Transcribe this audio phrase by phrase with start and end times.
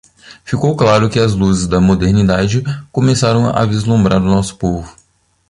[0.43, 4.91] Ficou claro que as luzes da modernidade começaram a vislumbrar nosso povo.